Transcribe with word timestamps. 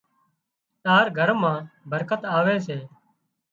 تار 0.83 1.05
گھر 1.17 1.29
مان 1.41 1.59
برڪت 1.89 2.21
آوي 2.37 2.57
سي 2.67 2.79